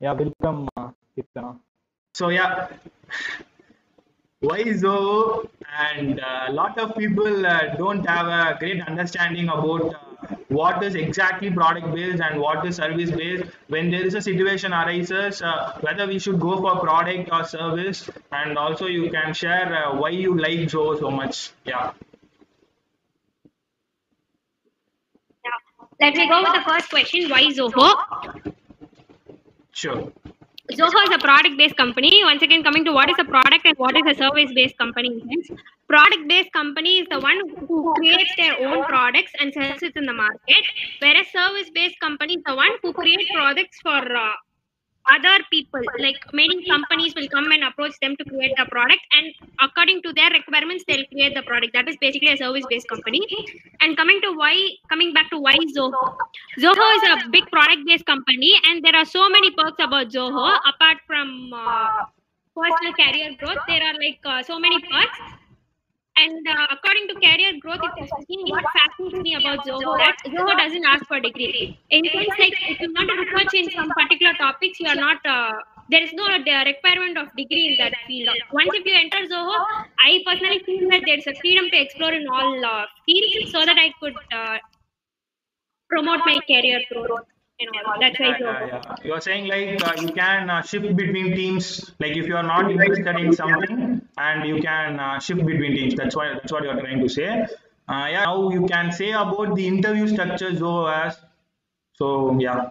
Yeah, 0.00 0.12
welcome, 0.12 0.68
uh, 0.76 0.90
So 2.14 2.28
yeah, 2.28 2.68
why 4.40 4.62
Zoho? 4.64 5.48
And 5.78 6.20
a 6.20 6.52
lot 6.52 6.78
of 6.78 6.94
people 6.96 7.46
uh, 7.46 7.74
don't 7.76 8.04
have 8.06 8.26
a 8.26 8.58
great 8.58 8.82
understanding 8.86 9.48
about 9.48 9.94
uh, 9.94 10.36
what 10.48 10.82
is 10.82 10.94
exactly 10.94 11.50
product 11.50 11.94
based 11.94 12.22
and 12.22 12.40
what 12.40 12.66
is 12.66 12.76
service 12.76 13.10
based. 13.10 13.44
When 13.68 13.90
there 13.90 14.04
is 14.04 14.14
a 14.14 14.20
situation 14.20 14.74
arises, 14.74 15.40
uh, 15.40 15.78
whether 15.80 16.06
we 16.06 16.18
should 16.18 16.40
go 16.40 16.58
for 16.58 16.78
product 16.78 17.30
or 17.32 17.44
service, 17.44 18.08
and 18.32 18.58
also 18.58 18.86
you 18.86 19.10
can 19.10 19.32
share 19.32 19.74
uh, 19.74 19.96
why 19.96 20.10
you 20.10 20.36
like 20.38 20.60
Zoho 20.74 20.98
so 20.98 21.10
much. 21.10 21.52
Yeah. 21.64 21.92
Let 25.98 26.14
me 26.14 26.28
go 26.28 26.42
with 26.42 26.52
the 26.52 26.70
first 26.70 26.90
question. 26.90 27.30
Why 27.30 27.44
Zoho? 27.44 28.52
Sure. 29.76 30.10
Zoho 30.72 31.00
is 31.06 31.14
a 31.14 31.18
product-based 31.18 31.76
company. 31.76 32.20
Once 32.24 32.42
again, 32.42 32.62
coming 32.64 32.82
to 32.86 32.92
what 32.92 33.10
is 33.10 33.16
a 33.20 33.24
product 33.24 33.66
and 33.66 33.76
what 33.76 33.94
is 33.94 34.04
a 34.12 34.14
service-based 34.14 34.76
company. 34.78 35.10
Product-based 35.86 36.50
company 36.52 36.98
is 37.00 37.06
the 37.10 37.20
one 37.20 37.38
who 37.68 37.94
creates 37.94 38.32
their 38.38 38.54
own 38.68 38.84
products 38.86 39.32
and 39.38 39.52
sells 39.52 39.82
it 39.82 39.94
in 39.94 40.06
the 40.06 40.14
market, 40.14 40.64
whereas 41.00 41.26
service-based 41.30 42.00
company 42.00 42.36
is 42.36 42.42
the 42.46 42.56
one 42.56 42.70
who 42.82 42.94
creates 42.94 43.30
products 43.34 43.78
for 43.82 44.00
uh, 44.16 44.32
other 45.10 45.44
people. 45.50 45.80
Like 45.98 46.16
many 46.32 46.66
companies 46.66 47.14
will 47.14 47.28
come 47.28 47.50
and 47.52 47.64
approach 47.64 47.98
them 48.00 48.16
to 48.16 48.24
create 48.24 48.52
the 48.56 48.66
product, 48.66 49.00
and 49.12 49.32
according 49.60 50.02
to 50.02 50.12
their 50.12 50.30
requirements, 50.30 50.84
they'll 50.88 51.06
create 51.06 51.34
the 51.34 51.42
product. 51.42 51.72
That 51.74 51.88
is 51.88 51.96
basically 52.00 52.32
a 52.32 52.36
service-based 52.36 52.88
company. 52.88 53.22
And 53.80 53.96
coming 53.96 54.20
to 54.22 54.32
why, 54.32 54.54
coming 54.88 55.12
back 55.12 55.30
to 55.30 55.38
why 55.38 55.54
Zoho. 55.76 56.16
Zoho 56.58 56.86
is 56.96 57.02
a 57.12 57.28
big 57.30 57.46
product-based 57.50 58.06
company, 58.06 58.52
and 58.68 58.84
there 58.84 58.96
are 58.96 59.04
so 59.04 59.28
many 59.28 59.50
perks 59.52 59.82
about 59.82 60.08
Zoho. 60.08 60.58
Apart 60.74 60.98
from 61.06 61.50
uh, 61.54 62.04
personal 62.54 62.94
career 62.94 63.34
growth, 63.38 63.58
there 63.68 63.82
are 63.82 63.94
like 63.94 64.20
uh, 64.24 64.42
so 64.42 64.58
many 64.58 64.80
perks. 64.80 65.18
And 66.18 66.46
uh, 66.48 66.66
according 66.70 67.08
to 67.08 67.14
career 67.20 67.52
growth, 67.60 67.82
asking 67.84 68.40
what 68.48 68.64
fascinates 68.72 69.20
me 69.20 69.34
about 69.34 69.64
Zoho, 69.66 69.96
that 69.98 70.16
Zoho 70.26 70.56
doesn't 70.58 70.84
ask 70.84 71.04
for 71.06 71.20
degree. 71.20 71.78
In 71.90 72.04
sense, 72.10 72.34
like 72.38 72.56
if 72.72 72.80
you 72.80 72.92
want 72.96 73.08
to 73.10 73.16
research 73.20 73.52
in 73.54 73.70
some 73.70 73.92
particular 73.92 74.32
topics, 74.34 74.80
you 74.80 74.88
are 74.88 74.96
not. 74.96 75.18
Uh, 75.26 75.52
there 75.90 76.02
is 76.02 76.12
no 76.14 76.24
uh, 76.24 76.64
requirement 76.64 77.18
of 77.18 77.28
degree 77.36 77.66
in 77.68 77.76
that 77.78 77.94
field. 78.06 78.34
Once 78.52 78.70
if 78.74 78.86
you 78.86 78.94
enter 78.96 79.22
Zoho, 79.32 79.58
I 80.00 80.22
personally 80.26 80.60
feel 80.64 80.88
that 80.90 81.02
there's 81.06 81.26
a 81.26 81.34
freedom 81.40 81.70
to 81.70 81.80
explore 81.80 82.12
in 82.12 82.26
all 82.28 82.64
uh, 82.64 82.86
fields, 83.04 83.52
so 83.52 83.64
that 83.64 83.76
I 83.78 83.92
could 84.00 84.16
uh, 84.32 84.58
promote 85.90 86.20
my 86.24 86.38
career 86.46 86.80
growth. 86.92 87.26
And 87.58 87.70
all. 87.86 87.94
That's 87.98 88.20
why 88.20 88.36
Yeah, 88.38 88.38
yeah, 88.40 88.66
yeah. 88.66 88.94
You're 89.02 89.20
saying 89.20 89.46
like 89.48 89.82
uh, 89.82 90.00
you 90.00 90.12
can 90.12 90.50
uh, 90.50 90.60
shift 90.60 90.94
between 90.94 91.34
teams. 91.34 91.90
Like 91.98 92.16
if 92.16 92.26
you 92.26 92.36
are 92.36 92.42
not 92.42 92.70
interested 92.70 93.16
in 93.16 93.32
something, 93.32 94.02
and 94.18 94.48
you 94.48 94.60
can 94.60 95.00
uh, 95.00 95.18
shift 95.18 95.44
between 95.44 95.74
teams. 95.74 95.94
That's 95.94 96.14
why 96.14 96.34
that's 96.34 96.52
what 96.52 96.64
you're 96.64 96.78
trying 96.78 97.00
to 97.00 97.08
say. 97.08 97.28
Uh, 97.88 98.08
yeah. 98.12 98.24
Now 98.24 98.50
you 98.50 98.66
can 98.66 98.92
say 98.92 99.12
about 99.12 99.54
the 99.54 99.66
interview 99.66 100.06
structure 100.06 100.50
Zoho 100.50 100.92
has. 100.92 101.16
So 101.94 102.38
yeah. 102.38 102.70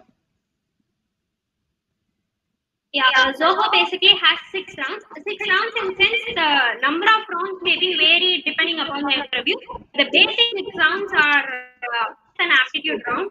Yeah, 2.92 3.10
uh, 3.16 3.32
Zoho 3.32 3.70
basically 3.72 4.14
has 4.22 4.38
six 4.52 4.72
rounds. 4.78 5.04
Six 5.26 5.48
rounds 5.50 5.74
in 5.82 5.96
sense 5.96 6.24
the 6.34 6.80
number 6.80 7.06
of 7.06 7.26
rounds 7.34 7.58
may 7.62 7.76
be 7.78 7.96
varied 7.96 8.44
depending 8.44 8.78
upon 8.78 9.02
the 9.02 9.14
interview. 9.14 9.56
The 9.96 10.06
basic 10.12 10.48
six 10.56 10.68
rounds 10.78 11.12
are 11.12 11.44
uh, 11.90 12.14
an 12.38 12.50
aptitude 12.52 13.02
round. 13.08 13.30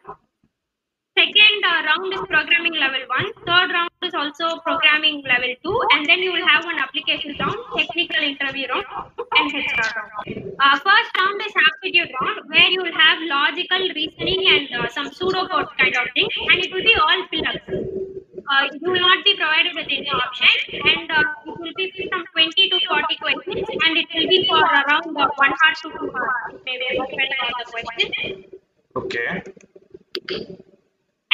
Second 1.18 1.64
uh, 1.64 1.80
round 1.88 2.14
is 2.14 2.20
programming 2.28 2.76
level 2.76 3.00
one. 3.08 3.28
Third 3.48 3.72
round 3.72 3.90
is 4.04 4.14
also 4.14 4.60
programming 4.60 5.24
level 5.24 5.48
two, 5.64 5.78
and 5.94 6.06
then 6.06 6.20
you 6.20 6.34
will 6.34 6.46
have 6.46 6.66
one 6.66 6.78
application 6.78 7.38
round, 7.40 7.56
technical 7.78 8.22
interview 8.22 8.68
round, 8.68 8.84
and 9.40 9.48
HR 9.48 9.96
round. 9.96 10.52
Uh, 10.60 10.76
first 10.84 11.10
round 11.16 11.40
is 11.40 11.54
aptitude 11.56 12.12
round, 12.20 12.50
where 12.52 12.68
you 12.68 12.82
will 12.84 12.98
have 13.00 13.24
logical 13.32 13.88
reasoning 13.96 14.44
and 14.56 14.68
uh, 14.76 14.90
some 14.90 15.08
pseudocode 15.10 15.72
kind 15.80 15.96
of 15.96 16.04
thing, 16.14 16.28
and 16.52 16.60
it 16.66 16.74
will 16.74 16.84
be 16.84 16.96
all 17.00 17.24
fill-ups. 17.32 17.64
Uh, 18.52 18.68
you 18.76 18.92
will 18.92 19.00
not 19.00 19.24
be 19.24 19.38
provided 19.38 19.72
with 19.74 19.88
any 19.88 20.12
option, 20.12 20.52
and 20.84 21.10
uh, 21.10 21.24
it 21.48 21.56
will 21.64 21.76
be 21.80 22.10
from 22.12 22.26
20 22.36 22.70
to 22.76 22.80
40 22.92 23.16
questions, 23.24 23.68
and 23.88 23.98
it 24.04 24.08
will 24.14 24.28
be 24.28 24.46
for 24.52 24.60
around 24.60 25.16
uh, 25.16 25.32
one 25.40 25.56
hour 25.64 25.74
to 25.80 25.96
two 25.96 26.12
hours, 26.12 26.60
maybe 26.66 26.92
depending 26.92 27.40
on 27.40 27.52
the 27.64 27.72
question. 27.72 28.44
Okay. 28.98 30.60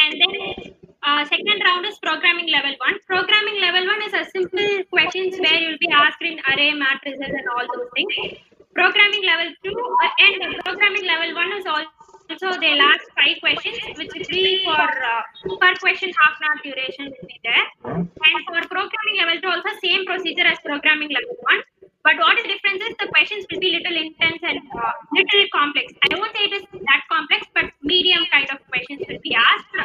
And 0.02 0.20
then 0.20 0.74
uh, 1.04 1.24
second 1.26 1.62
round 1.64 1.86
is 1.86 1.98
programming 2.02 2.50
level 2.50 2.74
one. 2.82 2.98
Programming 3.06 3.62
level 3.62 3.86
one 3.86 4.02
is 4.08 4.14
a 4.14 4.26
simple 4.34 4.84
questions 4.90 5.38
where 5.38 5.60
you'll 5.62 5.78
be 5.80 5.92
asked 5.94 6.22
in 6.22 6.40
array 6.52 6.74
matrices 6.74 7.22
and 7.22 7.46
all 7.54 7.66
those 7.70 7.90
things. 7.94 8.40
Programming 8.74 9.24
level 9.26 9.54
two 9.64 9.78
uh, 9.78 10.24
and 10.26 10.36
the 10.42 10.50
programming 10.64 11.06
level 11.06 11.36
one 11.36 11.54
is 11.54 11.66
also 11.70 12.50
they'll 12.58 12.82
ask 12.82 13.04
five 13.14 13.38
questions, 13.42 13.78
which 13.98 14.10
will 14.16 14.26
be 14.30 14.64
for 14.66 14.82
uh, 14.82 15.22
per 15.62 15.74
question 15.78 16.10
half 16.18 16.34
an 16.40 16.50
hour 16.50 16.58
duration 16.64 17.14
will 17.14 17.28
be 17.28 17.40
there. 17.46 17.66
And 17.86 18.42
for 18.50 18.62
programming 18.74 19.18
level 19.22 19.38
two 19.44 19.52
also 19.54 19.70
same 19.84 20.06
procedure 20.06 20.48
as 20.48 20.58
programming 20.66 21.14
level 21.14 21.38
one. 21.46 21.62
But 22.04 22.18
what 22.18 22.40
is 22.40 22.44
the 22.44 22.58
difference 22.58 22.82
is 22.90 22.96
the 22.98 23.10
questions 23.14 23.46
will 23.52 23.60
be 23.60 23.61
little 23.72 23.96
intense 23.96 24.42
and 24.44 24.60
uh, 24.76 24.92
little 25.14 25.46
complex. 25.54 25.94
I 26.10 26.20
won't 26.20 26.36
say 26.36 26.44
it 26.50 26.54
is 26.60 26.64
that 26.72 27.02
complex, 27.12 27.48
but 27.56 27.66
medium 27.82 28.24
kind 28.32 28.50
of 28.52 28.60
questions 28.68 29.02
will 29.08 29.22
be 29.24 29.36
asked. 29.36 29.76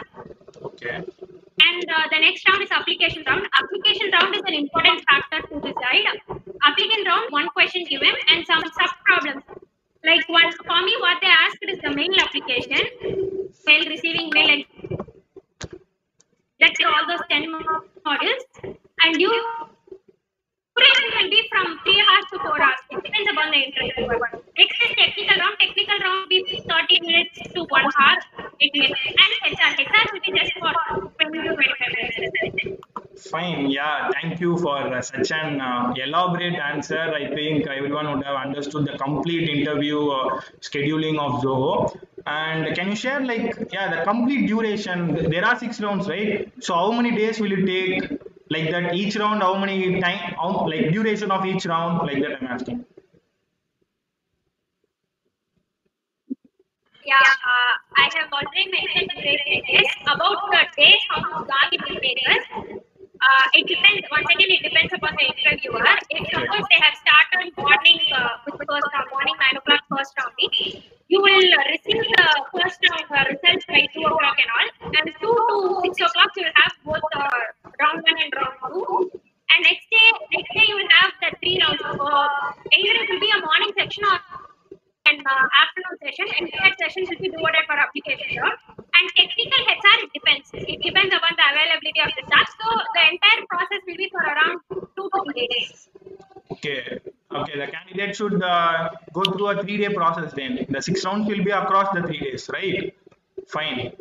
Okay. 0.62 0.96
And 0.96 1.84
uh, 1.88 2.06
the 2.12 2.20
next 2.20 2.46
round 2.48 2.62
is 2.62 2.70
application 2.70 3.24
round. 3.26 3.46
Application 3.62 4.10
round 4.12 4.34
is 4.34 4.42
an 4.46 4.54
important 4.54 5.02
factor 5.08 5.40
to 5.48 5.54
decide. 5.60 6.04
Applicant 6.64 7.06
round, 7.06 7.30
one 7.30 7.48
question 7.50 7.84
given 7.88 8.12
and 8.28 8.44
some 8.46 8.60
sub 8.60 8.90
problems. 9.04 9.42
Like 10.04 10.28
one 10.28 10.52
for 10.52 10.80
me, 10.84 10.94
what 11.00 11.18
they 11.20 11.32
asked 11.32 11.62
is 11.68 11.78
the 11.82 11.90
mail 11.90 12.14
application, 12.20 12.82
mail 13.66 13.88
receiving 13.88 14.30
mail, 14.32 14.50
and 14.50 14.64
let's 16.60 16.78
say 16.78 16.84
all 16.84 17.06
those 17.08 17.24
10 17.30 17.46
modules. 18.06 18.76
And 19.02 19.20
you 19.20 19.32
duration 20.76 21.08
can 21.12 21.30
be 21.30 21.40
from 21.50 21.78
three 21.84 22.00
hours 22.00 22.26
to 22.32 22.38
four 22.38 22.60
hours. 22.60 22.80
It 22.90 23.02
depends 23.02 23.28
upon 23.32 23.50
the 23.50 23.60
interview. 23.66 24.06
Next 24.56 24.76
technical 24.96 25.36
round. 25.40 25.56
Technical 25.60 25.98
round 26.04 26.28
will 26.30 26.44
be 26.44 26.60
30 26.68 27.00
minutes 27.00 27.40
to 27.54 27.64
one 27.68 27.88
hour. 28.00 28.16
It 28.60 28.70
may 28.74 28.88
and 28.88 29.32
HR. 29.52 29.72
Will 30.12 30.20
be 30.24 30.32
just 30.38 30.52
for 30.60 30.72
20 31.20 31.48
to 31.48 31.54
25 31.54 31.92
minutes. 31.96 33.30
Fine. 33.30 33.70
Yeah. 33.70 34.10
Thank 34.12 34.40
you 34.40 34.56
for 34.58 34.76
uh, 34.78 35.00
such 35.02 35.32
an 35.32 35.60
uh, 35.60 35.92
elaborate 35.96 36.54
answer. 36.54 36.98
I 36.98 37.34
think 37.34 37.66
everyone 37.66 38.12
would 38.14 38.24
have 38.24 38.36
understood 38.36 38.86
the 38.86 38.98
complete 38.98 39.48
interview 39.48 40.08
uh, 40.08 40.40
scheduling 40.60 41.18
of 41.18 41.42
Zoho. 41.42 41.96
And 42.26 42.74
can 42.76 42.88
you 42.88 42.96
share 42.96 43.20
like 43.20 43.68
yeah 43.72 43.94
the 43.94 44.04
complete 44.04 44.46
duration? 44.46 45.30
There 45.30 45.44
are 45.44 45.58
six 45.58 45.80
rounds, 45.80 46.08
right? 46.08 46.52
So 46.60 46.74
how 46.74 46.92
many 46.92 47.14
days 47.16 47.40
will 47.40 47.52
it 47.52 47.64
take? 47.66 48.15
Like 48.48 48.70
that 48.70 48.94
each 48.94 49.16
round, 49.16 49.42
how 49.42 49.56
many 49.58 50.00
time? 50.00 50.34
How, 50.40 50.66
like 50.68 50.92
duration 50.92 51.30
of 51.30 51.44
each 51.44 51.66
round? 51.66 52.06
Like 52.06 52.22
that 52.22 52.38
I'm 52.40 52.46
asking. 52.46 52.84
Yeah, 57.06 57.22
uh, 57.22 57.74
I 58.02 58.10
have 58.18 58.30
already 58.34 58.66
mentioned 58.66 59.10
this 59.14 59.90
about 60.10 60.50
the 60.50 60.62
days 60.76 60.98
how 61.08 61.22
long 61.22 61.46
it 61.70 61.80
will 61.86 62.00
take 62.02 62.18
us. 62.26 62.82
Uh, 63.16 63.46
it 63.54 63.64
depends. 63.66 64.02
Once 64.10 64.26
again, 64.34 64.50
it 64.50 64.62
depends 64.66 64.92
upon 64.92 65.14
the 65.14 65.24
interviewer. 65.30 65.86
If 66.10 66.26
suppose 66.34 66.66
they 66.66 66.80
have 66.82 66.96
started 66.98 67.54
morning 67.56 68.00
uh, 68.10 68.42
with 68.44 68.58
first 68.58 68.90
round, 68.90 69.08
morning 69.14 69.38
nine 69.38 69.56
o'clock 69.56 69.86
first 69.86 70.18
round, 70.18 70.34
you 71.08 71.22
will 71.22 71.48
uh, 71.54 71.62
receive 71.70 72.02
the 72.10 72.26
first 72.50 72.78
round 72.90 73.06
uh, 73.06 73.24
results 73.30 73.64
by 73.70 73.86
two 73.94 74.02
o'clock 74.02 74.36
and 74.42 74.50
all, 74.50 74.68
and 74.98 75.06
two 75.22 75.30
to 75.30 75.54
six 75.86 76.10
o'clock 76.10 76.30
you 76.36 76.42
will 76.42 76.58
have 76.58 76.74
both 76.84 77.06
uh, 77.14 77.38
round 77.78 78.02
one 78.02 78.18
and 78.18 78.32
round 78.34 78.54
two. 78.66 79.14
And 79.54 79.62
next 79.62 79.86
day, 79.94 80.08
next 80.34 80.50
day 80.58 80.66
you 80.68 80.76
will 80.76 80.92
have 81.06 81.14
the 81.22 81.30
three 81.38 81.56
rounds. 81.62 81.80
So 81.86 82.02
either 82.02 82.94
it 82.98 83.06
will 83.14 83.22
be 83.22 83.30
a 83.30 83.40
morning 83.40 83.72
section 83.78 84.04
or 84.10 84.18
and 85.08 85.22
uh, 85.22 85.46
afternoon 85.62 85.96
session 86.02 86.26
and 86.34 86.44
third 86.50 86.74
session 86.82 87.06
will 87.06 87.20
be 87.22 87.30
devoted 87.30 87.62
for 87.70 87.78
application 87.78 88.42
round. 88.42 88.58
And 88.96 89.06
technical 89.14 89.62
HR, 89.70 89.96
it 90.02 90.10
depends. 90.10 90.46
It 90.50 90.80
depends 90.82 91.12
upon 91.14 91.32
the 91.36 91.46
availability 91.46 92.00
of 92.02 92.10
the 92.16 92.22
staff. 92.26 92.48
So 92.58 92.66
the 92.74 93.02
entire 93.14 93.42
process 93.46 93.80
will 93.86 94.00
be 94.00 94.08
for 94.10 94.24
around 94.24 94.56
two 94.70 95.06
to 95.06 95.18
three 95.30 95.46
days. 95.46 95.88
Okay. 96.66 97.00
Okay. 97.32 97.58
The 97.58 97.66
candidate 97.66 98.16
should 98.16 98.42
uh, 98.42 98.90
go 99.12 99.22
through 99.22 99.48
a 99.48 99.62
three-day 99.62 99.94
process. 99.94 100.32
Then 100.32 100.66
the 100.68 100.80
six 100.82 101.04
rounds 101.04 101.28
will 101.28 101.44
be 101.44 101.50
across 101.50 101.94
the 101.94 102.02
three 102.02 102.20
days, 102.20 102.48
right? 102.52 102.94
Fine. 103.48 103.92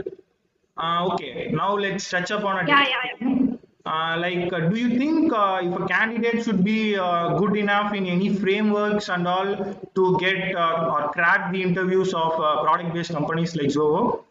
Uh, 0.78 1.10
okay. 1.14 1.52
Now 1.52 1.76
let's 1.78 2.10
touch 2.10 2.32
upon 2.32 2.66
a 2.66 2.68
Yeah, 2.68 2.86
yeah, 2.88 3.04
yeah. 3.22 3.56
Uh, 3.86 4.18
like, 4.18 4.52
uh, 4.52 4.62
do 4.62 4.76
you 4.76 4.98
think 4.98 5.32
uh, 5.32 5.60
if 5.62 5.80
a 5.80 5.86
candidate 5.86 6.44
should 6.44 6.64
be 6.64 6.98
uh, 6.98 7.38
good 7.38 7.56
enough 7.56 7.94
in 7.94 8.08
any 8.08 8.34
frameworks 8.34 9.10
and 9.10 9.28
all 9.28 9.78
to 9.94 10.18
get 10.18 10.56
uh, 10.56 10.92
or 10.92 11.12
crack 11.12 11.52
the 11.52 11.62
interviews 11.62 12.12
of 12.16 12.34
uh, 12.42 12.64
product-based 12.64 13.12
companies 13.12 13.56
like 13.56 13.68
Zoho? 13.68 14.25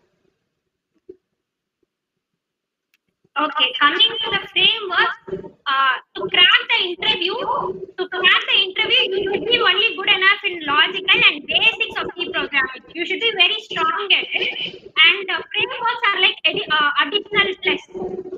Okay, 3.34 3.68
coming 3.82 3.98
to 3.98 4.28
the 4.30 4.42
framework, 4.54 5.50
uh, 5.66 5.94
to 6.14 6.20
crack 6.30 6.60
the 6.70 6.78
interview, 6.94 7.34
to 7.34 8.02
crack 8.06 8.42
the 8.46 8.58
interview, 8.62 9.02
you 9.10 9.26
should 9.26 9.42
be 9.50 9.58
only 9.58 9.88
good 9.98 10.06
enough 10.06 10.40
in 10.46 10.62
logical 10.62 11.18
and 11.18 11.42
basics 11.42 11.96
of 11.98 12.06
the 12.14 12.30
programming. 12.30 12.86
You 12.94 13.02
should 13.02 13.18
be 13.18 13.32
very 13.34 13.58
strong 13.66 14.06
at 14.14 14.30
it. 14.38 14.86
And 14.86 15.26
uh, 15.34 15.42
frameworks 15.50 16.02
are 16.14 16.18
like 16.22 16.38
addi- 16.46 16.70
uh, 16.70 16.90
additional 17.02 17.48
plus. 17.58 17.82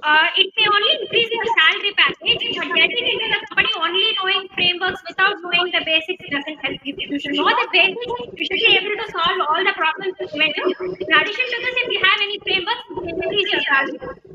Uh, 0.01 0.29
it 0.41 0.49
may 0.57 0.65
only 0.65 0.93
increase 1.05 1.29
your 1.29 1.49
salary 1.61 1.93
package, 2.01 2.57
but 2.57 2.69
getting 2.73 3.05
into 3.05 3.27
the 3.37 3.41
company 3.53 3.73
only 3.77 4.07
knowing 4.17 4.49
frameworks 4.57 5.05
without 5.05 5.37
knowing 5.45 5.77
the 5.77 5.85
basics 5.85 6.25
doesn't 6.33 6.59
help 6.65 6.81
you. 6.89 6.97
You 6.97 7.21
should 7.21 7.37
know 7.37 7.53
the 7.53 7.69
basics. 7.69 8.17
You 8.33 8.45
should 8.49 8.65
be 8.65 8.73
able 8.81 8.97
to 8.97 9.07
solve 9.13 9.45
all 9.45 9.61
the 9.61 9.77
problems. 9.77 10.17
In 10.25 10.41
addition 10.41 11.47
to 11.53 11.59
this, 11.69 11.77
if 11.85 11.89
you 11.93 12.01
have 12.01 12.21
any 12.25 12.41
frameworks, 12.49 12.85
you 12.89 13.01
can 13.05 13.13
increase 13.21 13.53
your 13.53 13.65
salary. 13.69 14.26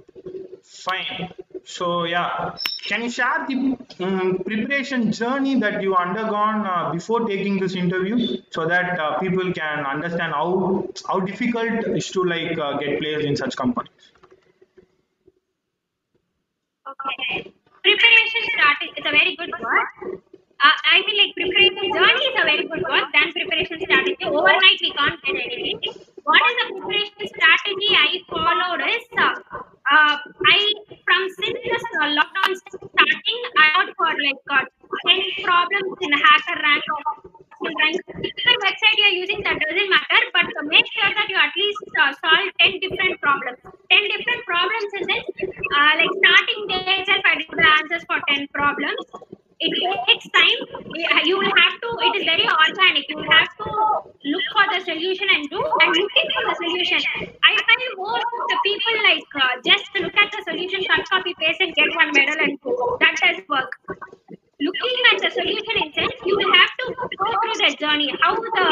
Fine. 0.84 1.34
So 1.64 2.06
yeah, 2.06 2.58
can 2.88 3.04
you 3.04 3.10
share 3.10 3.46
the 3.48 3.78
um, 4.00 4.40
preparation 4.44 5.12
journey 5.12 5.60
that 5.60 5.82
you 5.84 5.96
undergone 5.96 6.66
uh, 6.66 6.92
before 6.92 7.28
taking 7.28 7.60
this 7.60 7.76
interview, 7.76 8.38
so 8.50 8.66
that 8.68 9.00
uh, 9.00 9.20
people 9.20 9.54
can 9.54 9.86
understand 9.86 10.34
how 10.34 10.88
how 11.08 11.20
difficult 11.20 11.86
is 12.00 12.10
to 12.12 12.24
like 12.24 12.58
uh, 12.58 12.78
get 12.78 13.00
placed 13.00 13.26
in 13.26 13.36
such 13.36 13.56
companies. 13.56 14.12
Okay. 16.92 17.54
Preparation 17.84 18.42
strategy 18.54 18.92
is 18.98 19.06
a 19.06 19.12
very 19.12 19.36
good 19.36 19.52
word. 19.62 20.20
Uh, 20.64 20.78
I 20.94 21.02
feel 21.06 21.18
like 21.18 21.36
preparation 21.36 21.94
journey 21.94 22.26
is 22.32 22.42
a 22.42 22.46
very 22.46 22.68
good 22.68 22.84
word 22.90 23.06
than 23.14 23.32
preparation 23.34 23.80
strategy. 23.82 24.26
Overnight 24.26 24.80
we 24.82 24.92
can't 24.94 25.22
get 25.24 25.36
anything. 25.36 26.11
What 26.24 26.42
is 26.50 26.56
the 26.60 26.66
preparation 26.72 27.26
strategy 27.28 27.92
I 27.98 28.10
followed 28.30 28.82
is 28.86 29.06
uh, 29.18 29.34
uh, 29.92 30.16
I 30.22 30.58
from 31.06 31.22
since 31.42 31.84
uh, 32.00 32.10
lockdown 32.18 32.52
starting 32.62 33.42
I 33.58 33.68
out 33.76 33.90
for 33.98 34.12
like 34.14 34.42
uh, 34.50 34.66
10 35.08 35.44
problems 35.44 35.98
in 36.02 36.12
HackerRank 36.14 36.84
or 36.96 37.70
rank. 37.70 37.98
Whichever 38.08 38.58
website 38.66 38.98
you 38.98 39.06
are 39.06 39.18
using 39.18 39.40
that 39.44 39.58
doesn't 39.60 39.90
matter, 39.90 40.22
but 40.34 40.46
uh, 40.46 40.64
make 40.66 40.86
sure 40.94 41.12
that 41.14 41.28
you 41.30 41.38
at 41.38 41.54
least 41.56 41.86
uh, 41.98 42.12
solve 42.22 42.50
10 42.60 42.80
different 42.82 43.22
problems. 43.22 43.58
10 43.90 44.10
different 44.14 44.42
problems 44.46 44.90
in 44.98 45.04
this, 45.10 45.26
uh, 45.74 45.92
like 45.98 46.14
starting 46.22 46.62
day 46.70 47.02
itself, 47.02 47.24
I 47.26 47.36
did 47.38 47.50
the 47.50 47.68
answers 47.82 48.04
for 48.10 48.18
10 48.30 48.48
problems. 48.54 49.06
It 49.62 49.70
takes 50.10 50.26
time. 50.34 50.60
You 51.24 51.38
will 51.38 51.54
have 51.54 51.76
to, 51.86 51.90
it 52.02 52.14
is 52.18 52.24
very 52.26 52.50
organic. 52.50 53.06
You 53.10 53.18
will 53.22 53.30
have 53.30 53.52
to 53.62 53.68
look 54.26 54.46
for 54.58 54.66
the 54.74 54.82
solution 54.82 55.28
and 55.30 55.46
do, 55.54 55.62
and 55.62 55.90
looking 55.94 56.28
for 56.34 56.44
the 56.50 56.56
solution. 56.86 57.38
I 57.44 57.54
find 57.56 57.82
most 57.98 58.26
of 58.26 58.44
the 58.50 58.58
people 58.64 58.96
like 59.04 59.30
uh, 59.36 59.62
just 59.66 59.86
look 59.96 60.16
at 60.16 60.32
the 60.32 60.42
solution, 60.50 60.84
cut, 60.86 61.08
copy, 61.10 61.36
paste, 61.40 61.62
and 61.62 61.74
get 61.76 61.88
one 61.96 62.12
medal 62.14 62.36
and 62.40 62.60
go. 62.62 62.98
That 63.00 63.16
does 63.22 63.44
work 63.50 63.72
looking 64.62 64.98
at 65.12 65.18
the 65.26 65.30
solution 65.34 65.76
itself, 65.90 66.14
you 66.24 66.38
will 66.38 66.54
have 66.54 66.72
to 66.80 66.86
go 66.94 67.28
through 67.42 67.58
the 67.66 67.70
journey. 67.82 68.14
How 68.22 68.38
the 68.38 68.66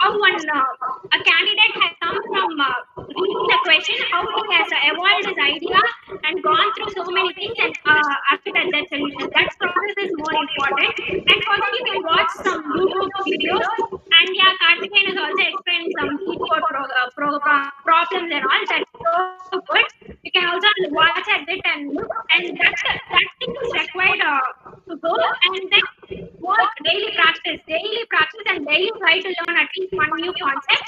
how 0.00 0.10
one 0.14 0.38
uh, 0.38 1.16
a 1.16 1.18
candidate 1.18 1.74
has 1.82 1.92
come 1.98 2.18
from 2.30 2.50
uh, 2.62 2.70
reading 3.10 3.42
the 3.50 3.58
question, 3.66 3.98
how 4.14 4.22
he 4.22 4.42
has 4.54 4.70
evolved 4.70 5.26
his 5.26 5.38
idea 5.42 5.80
and 6.22 6.34
gone 6.46 6.68
through 6.78 6.94
so 6.94 7.04
many 7.10 7.34
things 7.34 7.58
and 7.58 7.74
uh, 7.86 8.14
after 8.30 8.54
that, 8.54 8.70
that 8.70 8.86
solution. 8.86 9.26
That 9.34 9.50
process 9.58 9.98
is 10.06 10.12
more 10.14 10.36
important. 10.46 10.94
And 11.26 11.38
for 11.42 11.54
that, 11.58 11.72
you 11.74 11.84
can 11.90 12.00
watch 12.06 12.30
some 12.46 12.62
YouTube 12.78 13.10
videos. 13.26 13.66
And 13.98 14.28
yeah, 14.38 14.54
Karthikeyan 14.62 15.10
is 15.10 15.18
also 15.18 15.42
explaining 15.42 15.90
some 15.98 16.10
keyboard 16.22 16.62
pro, 16.70 16.86
uh, 16.86 17.10
pro, 17.18 17.38
pro- 17.42 17.70
and 18.32 18.44
all. 18.44 19.36
So 19.52 19.60
good. 19.68 20.16
You 20.22 20.32
can 20.32 20.46
also 20.48 20.68
watch 20.90 21.28
at 21.28 21.48
it 21.48 21.60
and. 21.64 21.98
And 22.34 22.58
that 22.58 22.74
that 23.10 23.26
thing 23.38 23.54
is 23.62 23.72
required 23.72 24.20
uh, 24.24 24.72
to 24.88 24.96
go 24.96 25.14
and 25.14 25.72
then 25.72 25.84
work 26.40 26.72
daily 26.84 27.12
practice, 27.14 27.60
daily 27.68 28.04
practice, 28.08 28.46
and 28.46 28.66
daily 28.66 28.90
try 28.98 29.20
to 29.20 29.28
learn 29.28 29.56
at 29.58 29.68
least 29.78 29.92
one 29.92 30.10
new 30.16 30.32
concept. 30.40 30.84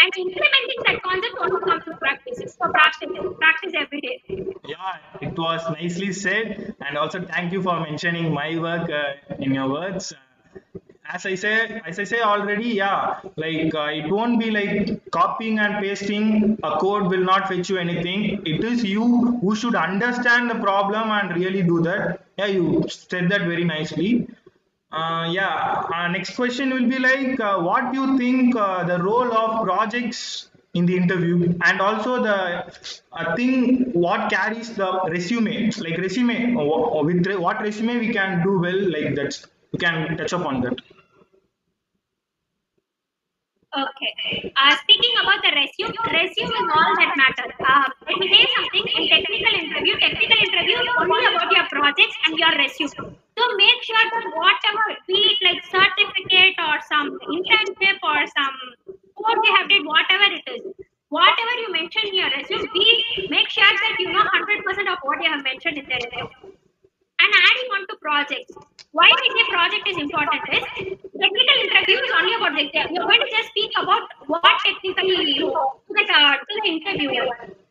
And 0.00 0.12
implementing 0.16 0.80
that 0.86 1.02
concept 1.02 1.34
only 1.40 1.60
comes 1.64 1.84
to 1.84 1.96
practice. 1.96 2.56
So 2.58 2.70
practice, 2.70 3.08
practice 3.38 3.72
every 3.78 4.00
day. 4.00 4.22
Yeah, 4.66 4.98
it 5.20 5.38
was 5.38 5.62
nicely 5.70 6.12
said, 6.12 6.74
and 6.80 6.98
also 6.98 7.22
thank 7.22 7.52
you 7.52 7.62
for 7.62 7.80
mentioning 7.80 8.32
my 8.32 8.58
work 8.58 8.90
uh, 8.90 9.34
in 9.38 9.54
your 9.54 9.68
words. 9.68 10.14
As 11.18 11.26
I 11.26 11.34
say, 11.34 11.80
as 11.84 11.98
I 11.98 12.04
say 12.04 12.20
already, 12.20 12.68
yeah, 12.82 13.20
like 13.36 13.74
uh, 13.74 13.88
it 14.00 14.08
won't 14.08 14.38
be 14.38 14.50
like 14.52 15.10
copying 15.10 15.58
and 15.58 15.82
pasting 15.82 16.58
a 16.62 16.72
code 16.78 17.08
will 17.10 17.24
not 17.24 17.48
fetch 17.48 17.68
you 17.70 17.76
anything. 17.78 18.40
It 18.46 18.62
is 18.62 18.84
you 18.84 19.06
who 19.40 19.56
should 19.56 19.74
understand 19.74 20.48
the 20.50 20.54
problem 20.56 21.10
and 21.10 21.34
really 21.36 21.62
do 21.62 21.80
that. 21.82 22.20
Yeah, 22.38 22.46
you 22.46 22.84
said 22.88 23.28
that 23.30 23.42
very 23.52 23.64
nicely. 23.64 24.28
Uh, 24.92 25.28
yeah, 25.32 25.82
uh, 25.94 26.08
next 26.08 26.36
question 26.36 26.70
will 26.70 26.88
be 26.88 26.98
like, 26.98 27.40
uh, 27.40 27.58
what 27.58 27.92
do 27.92 28.00
you 28.00 28.18
think 28.18 28.54
uh, 28.56 28.84
the 28.84 29.02
role 29.02 29.32
of 29.36 29.64
projects 29.64 30.48
in 30.74 30.86
the 30.86 30.96
interview 30.96 31.58
and 31.64 31.80
also 31.80 32.22
the 32.22 32.38
uh, 33.12 33.34
thing 33.36 33.90
what 33.92 34.30
carries 34.30 34.74
the 34.76 34.88
resume 35.14 35.70
like 35.78 35.96
resume 35.96 36.54
or 36.56 37.04
with 37.04 37.26
re- 37.26 37.36
what 37.36 37.60
resume 37.62 37.98
we 37.98 38.12
can 38.12 38.42
do 38.42 38.58
well 38.64 38.80
like 38.96 39.14
that 39.14 39.40
we 39.72 39.78
can 39.78 40.16
touch 40.18 40.34
upon 40.34 40.60
that 40.60 40.78
Okay. 43.68 44.52
Uh, 44.56 44.72
speaking 44.80 45.12
about 45.20 45.44
the 45.44 45.52
resume, 45.52 45.92
resume 46.08 46.48
is 46.48 46.68
all 46.72 46.92
that 46.96 47.12
matters. 47.20 47.52
Uh, 47.60 47.84
let 48.08 48.16
me 48.16 48.26
say 48.32 48.48
something 48.56 48.84
in 48.96 49.02
technical 49.12 49.54
interview. 49.60 49.92
Technical 50.00 50.38
interview 50.40 50.76
is 50.80 50.88
only 50.96 51.26
about 51.28 51.52
your 51.52 51.68
projects 51.68 52.16
and 52.24 52.32
your 52.40 52.48
resume. 52.56 52.96
So 53.36 53.42
make 53.60 53.78
sure 53.84 54.04
that 54.08 54.24
whatever, 54.32 54.84
be 55.04 55.20
it 55.20 55.38
like 55.44 55.60
certificate 55.68 56.56
or 56.64 56.80
some 56.88 57.20
internship 57.28 58.00
or 58.00 58.24
some 58.32 58.56
course 59.12 59.40
you 59.44 59.52
have 59.60 59.68
did, 59.68 59.84
whatever 59.84 60.32
it 60.32 60.48
is, 60.48 60.64
whatever 61.12 61.52
you 61.60 61.68
mention 61.68 62.08
in 62.08 62.14
your 62.24 62.30
resume, 62.32 62.64
be 62.72 63.28
make 63.28 63.52
sure 63.52 63.68
that 63.68 63.94
you 64.00 64.08
know 64.08 64.24
100% 64.24 64.92
of 64.92 64.98
what 65.04 65.20
you 65.20 65.28
have 65.28 65.44
mentioned 65.44 65.76
in 65.76 65.84
the 65.84 66.00
resume 66.08 66.56
and 67.20 67.30
adding 67.34 67.68
on 67.76 67.82
to 67.88 67.94
projects. 68.00 68.52
Why 68.92 69.04
I 69.04 69.26
say 69.36 69.44
project 69.52 69.84
is 69.92 69.98
important 69.98 70.42
is 70.48 70.64
technical 71.12 71.56
interview 71.66 71.98
is 71.98 72.12
only 72.16 72.34
about 72.38 72.52
the 72.56 72.62
exam. 72.66 72.94
You're 72.94 73.06
going 73.10 73.20
to 73.20 73.30
just 73.30 73.50
speak 73.50 73.72
about 73.76 74.06
what 74.26 74.42
technically 74.64 75.34
you 75.36 75.50
know 75.50 75.82
to 75.86 75.92
the, 75.92 76.04
uh, 76.08 76.34
to 76.38 76.52
the 76.62 76.68
interviewer. 76.78 77.26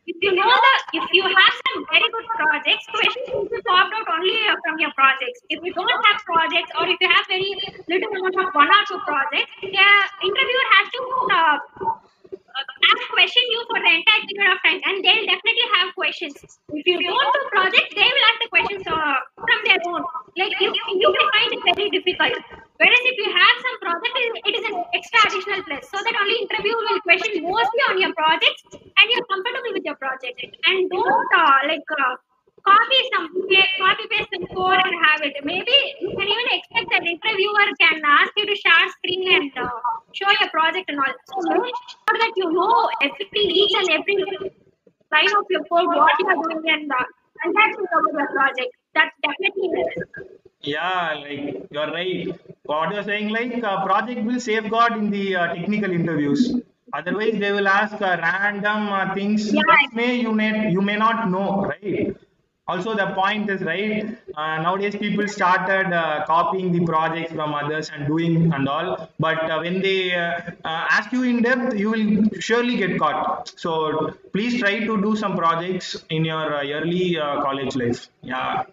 If 0.08 0.16
you 0.24 0.32
know 0.32 0.48
the, 0.48 0.74
if 1.00 1.04
you 1.12 1.22
have 1.22 1.54
some 1.68 1.84
very 1.92 2.08
good 2.08 2.28
projects, 2.32 2.84
questions 2.88 3.28
will 3.28 3.44
be 3.44 3.60
popped 3.68 3.92
out 3.92 4.08
only 4.08 4.36
uh, 4.48 4.56
from 4.64 4.80
your 4.80 4.92
projects. 4.96 5.40
If 5.52 5.60
you 5.60 5.72
don't 5.74 6.00
have 6.08 6.24
projects 6.24 6.72
or 6.80 6.87
if 6.98 7.06
you 7.06 7.08
have 7.14 7.26
very 7.30 7.50
little 7.86 8.10
amount 8.10 8.34
of 8.42 8.54
one 8.54 8.66
or 8.68 8.82
two 8.90 8.98
projects, 9.06 9.52
the 9.62 9.88
interviewer 10.26 10.66
has 10.74 10.86
to 10.90 11.00
uh, 11.30 11.56
ask 12.90 13.02
question 13.14 13.42
you 13.54 13.60
for 13.70 13.78
the 13.78 13.90
entire 14.02 14.22
period 14.26 14.50
of 14.50 14.58
time 14.66 14.80
and 14.90 14.98
they'll 15.04 15.26
definitely 15.30 15.68
have 15.78 15.94
questions. 15.94 16.34
If 16.74 16.84
you 16.86 16.98
don't 16.98 17.32
do 17.38 17.42
project 17.54 17.94
they 17.94 18.08
will 18.08 18.26
ask 18.30 18.38
the 18.42 18.50
questions 18.50 18.84
uh, 18.86 19.16
from 19.38 19.58
their 19.62 19.78
own. 19.86 20.02
Like 20.36 20.54
you, 20.58 20.70
you 20.74 21.08
will 21.08 21.28
find 21.38 21.50
it 21.54 21.62
very 21.70 21.86
difficult. 21.94 22.34
Whereas 22.82 23.04
if 23.10 23.16
you 23.22 23.28
have 23.30 23.56
some 23.62 23.76
project 23.78 24.14
it 24.50 24.54
is- 24.58 24.66
an 24.68 24.74
extra 24.92 25.20
additional 25.24 25.62
plus 25.64 25.86
so 25.88 25.96
that 26.02 26.14
only 26.20 26.36
interview 26.44 26.74
will 26.76 27.00
question 27.06 27.40
mostly 27.46 27.82
on 27.88 27.96
your 28.02 28.12
projects 28.12 28.62
and 28.74 29.04
you're 29.08 29.26
comfortable 29.30 29.72
with 29.72 29.84
your 29.86 29.96
project. 29.96 30.42
And 30.66 30.90
don't 30.90 31.30
uh, 31.38 31.58
like 31.70 31.86
uh, 31.94 32.14
copy 32.68 33.00
some 33.14 33.26
copy 33.82 34.04
paste 34.12 34.30
some 34.34 34.46
code 34.56 34.80
and 34.84 34.94
have 35.06 35.20
it. 35.28 35.36
Maybe 35.50 35.76
you 36.00 36.10
can 36.18 36.28
even 36.34 36.48
expect 36.56 36.88
that 36.94 37.04
interviewer 37.14 37.66
can 37.84 38.02
ask 38.18 38.32
you 38.36 38.46
to 38.52 38.56
share 38.64 38.86
screen 38.96 39.22
and 39.38 39.50
uh, 39.66 39.70
show 40.20 40.30
your 40.40 40.50
project 40.56 40.90
and 40.94 40.98
all. 41.06 41.14
So 41.32 41.60
make 41.66 41.78
sure 41.94 42.16
that 42.24 42.32
you 42.42 42.52
know 42.52 42.90
every 43.02 43.44
each 43.64 43.74
and 43.82 43.90
every 43.98 44.18
line 45.16 45.32
of 45.40 45.44
your 45.56 45.64
code 45.72 45.88
what 46.00 46.12
you 46.20 46.26
are 46.34 46.40
doing 46.46 46.62
and 46.76 46.92
uh, 47.00 47.04
and 47.44 47.54
that's 47.56 47.78
about 47.86 48.12
your 48.18 48.28
project. 48.36 48.72
That 48.94 49.10
definitely 49.22 49.68
is. 49.82 50.04
yeah 50.62 51.14
like 51.24 51.66
you're 51.74 51.90
right 51.96 52.40
what 52.70 52.92
you're 52.94 53.04
saying 53.10 53.28
like 53.36 53.52
uh, 53.70 53.84
project 53.84 54.20
will 54.28 54.40
safeguard 54.46 54.92
in 55.00 55.10
the 55.16 55.24
uh, 55.40 55.46
technical 55.54 55.92
interviews 55.98 56.42
otherwise 56.98 57.36
they 57.44 57.52
will 57.58 57.68
ask 57.68 58.00
uh, 58.10 58.16
random 58.22 58.88
uh, 59.00 59.14
things 59.18 59.44
Yeah. 59.58 59.62
may 60.00 60.10
you 60.24 60.32
may 60.40 60.50
you 60.76 60.82
may 60.90 60.96
not 61.04 61.30
know 61.34 61.46
right 61.72 62.16
also 62.68 62.94
the 62.94 63.06
point 63.18 63.48
is 63.50 63.62
right 63.62 64.18
uh, 64.36 64.56
nowadays 64.62 64.94
people 64.94 65.26
started 65.26 65.92
uh, 65.92 66.24
copying 66.26 66.70
the 66.70 66.84
projects 66.84 67.32
from 67.32 67.54
others 67.54 67.90
and 67.92 68.06
doing 68.06 68.52
and 68.52 68.68
all. 68.68 69.08
But 69.18 69.50
uh, 69.50 69.58
when 69.60 69.80
they 69.80 70.14
uh, 70.14 70.40
uh, 70.64 70.96
ask 70.96 71.12
you 71.12 71.22
in 71.24 71.42
depth 71.42 71.74
you 71.74 71.90
will 71.90 72.40
surely 72.40 72.76
get 72.76 72.98
caught. 72.98 73.52
So 73.56 74.14
please 74.32 74.60
try 74.60 74.78
to 74.80 75.00
do 75.00 75.16
some 75.16 75.36
projects 75.36 75.96
in 76.10 76.24
your 76.24 76.54
uh, 76.54 76.66
early 76.78 77.16
college 77.46 77.74
life. 77.74 78.08
Yeah 78.22 78.64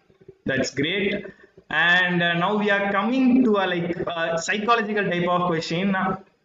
that's 0.46 0.70
great. 0.76 1.26
And 1.72 2.20
now 2.20 2.56
we 2.58 2.70
are 2.70 2.92
coming 2.92 3.44
to 3.46 3.56
a 3.58 3.66
like 3.66 3.98
psychological 4.40 5.06
type 5.06 5.28
of 5.28 5.48
question. 5.48 5.96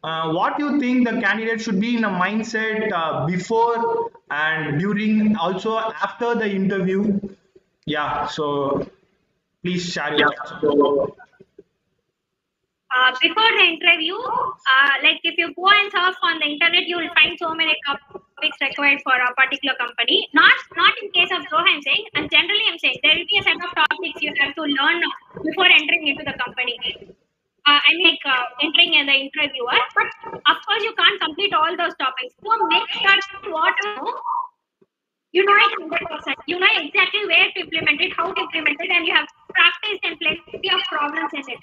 What 0.01 0.57
do 0.57 0.65
you 0.65 0.81
think 0.81 1.07
the 1.07 1.21
candidate 1.21 1.61
should 1.61 1.79
be 1.79 1.97
in 1.99 2.05
a 2.05 2.09
mindset 2.09 3.27
before 3.27 4.11
and 4.31 4.81
during, 4.81 5.37
also 5.37 5.77
after 5.77 6.35
the 6.35 6.49
interview? 6.49 7.21
Yeah, 7.87 8.27
so 8.27 8.87
please 9.63 9.85
share 9.93 10.17
your 10.17 10.33
thoughts. 10.35 11.17
Uh, 12.91 13.15
before 13.23 13.51
the 13.55 13.67
interview, 13.71 14.19
uh, 14.19 14.95
like 15.03 15.21
if 15.23 15.39
you 15.39 15.55
go 15.55 15.69
and 15.71 15.93
surf 15.93 16.17
on 16.23 16.41
the 16.41 16.47
internet, 16.47 16.83
you 16.87 16.97
will 16.99 17.13
find 17.15 17.39
so 17.39 17.55
many 17.55 17.77
topics 17.87 18.59
required 18.61 18.99
for 19.05 19.15
a 19.15 19.31
particular 19.39 19.77
company. 19.79 20.29
Not 20.35 20.53
not 20.77 20.93
in 21.01 21.11
case 21.13 21.31
of 21.31 21.47
Zoho, 21.47 21.63
I'm 21.63 21.81
saying, 21.83 22.11
and 22.15 22.29
generally 22.31 22.67
I'm 22.67 22.79
saying 22.83 22.99
there 23.05 23.15
will 23.15 23.31
be 23.31 23.39
a 23.39 23.45
set 23.47 23.63
of 23.63 23.71
topics 23.79 24.21
you 24.21 24.35
have 24.43 24.55
to 24.59 24.63
learn 24.67 25.07
before 25.39 25.71
entering 25.71 26.09
into 26.09 26.27
the 26.27 26.35
company. 26.43 26.75
Uh, 27.63 27.79
I 27.79 27.91
mean, 27.95 28.11
like 28.11 28.27
uh, 28.27 28.43
entering 28.59 28.99
as 28.99 29.07
the 29.07 29.17
interviewer, 29.23 29.79
but 29.95 30.11
of 30.35 30.57
course 30.67 30.83
you 30.83 30.95
can't 30.99 31.21
complete 31.23 31.55
all 31.55 31.71
those 31.79 31.95
topics. 31.95 32.35
So 32.43 32.59
make 32.75 32.91
sure 32.91 33.55
what 33.55 33.75
you 33.87 33.95
know, 34.03 34.19
you 35.33 35.45
know 35.45 35.55
it 35.55 35.73
100%. 35.79 36.35
You 36.47 36.59
know 36.59 36.67
exactly 36.75 37.23
where 37.27 37.49
to 37.55 37.61
implement 37.61 38.01
it, 38.01 38.13
how 38.17 38.33
to 38.33 38.41
implement 38.41 38.77
it, 38.81 38.91
and 38.91 39.07
you 39.07 39.15
have 39.15 39.29
practiced 39.55 40.03
and 40.05 40.19
plenty 40.19 40.69
of 40.71 40.81
problems 40.91 41.31
in 41.35 41.45
it. 41.47 41.61